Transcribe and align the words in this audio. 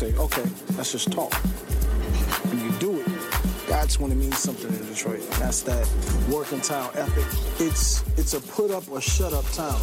say, 0.00 0.16
okay, 0.16 0.44
let's 0.78 0.92
just 0.92 1.12
talk. 1.12 1.34
When 2.48 2.58
you 2.58 2.72
do 2.78 3.00
it, 3.00 3.06
that's 3.68 4.00
when 4.00 4.10
it 4.10 4.14
means 4.14 4.38
something 4.38 4.72
in 4.72 4.86
Detroit. 4.86 5.20
That's 5.32 5.60
that 5.64 5.86
working 6.32 6.62
town 6.62 6.88
ethic. 6.94 7.26
It's 7.60 8.02
it's 8.16 8.32
a 8.32 8.40
put 8.40 8.70
up 8.70 8.90
or 8.90 9.02
shut 9.02 9.34
up 9.34 9.44
town. 9.52 9.78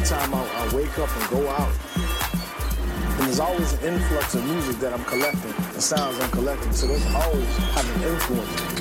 Every 0.00 0.16
time 0.16 0.34
I, 0.34 0.38
I 0.38 0.74
wake 0.74 0.98
up 0.98 1.14
and 1.14 1.30
go 1.30 1.48
out. 1.50 1.72
And 3.18 3.26
there's 3.26 3.40
always 3.40 3.72
an 3.74 3.94
influx 3.94 4.34
of 4.34 4.44
music 4.46 4.76
that 4.76 4.94
I'm 4.94 5.04
collecting, 5.04 5.52
the 5.74 5.80
sounds 5.80 6.18
I'm 6.20 6.30
collecting. 6.30 6.72
So 6.72 6.86
there's 6.86 7.04
always 7.14 7.56
having 7.74 8.02
influence. 8.02 8.79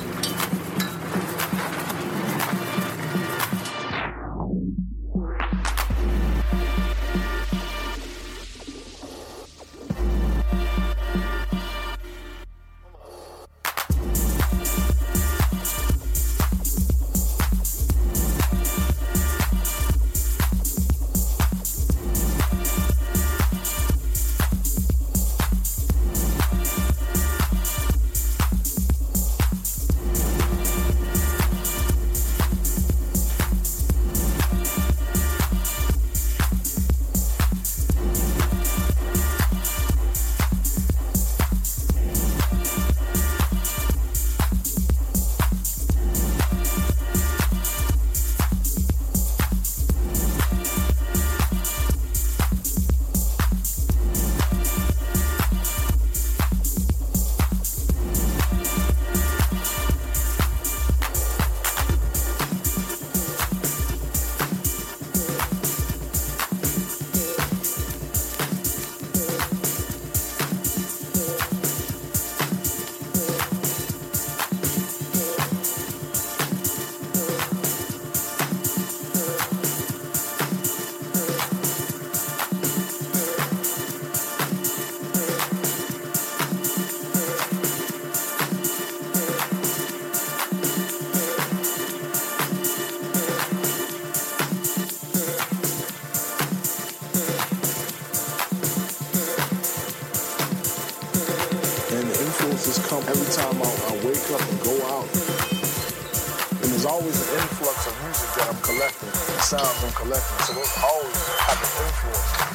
Sounds 109.50 109.84
I'm 109.84 109.92
collecting. 109.94 110.38
So 110.46 110.54
there's 110.54 110.78
always 110.84 111.28
having 111.40 111.88
influence. 111.88 112.49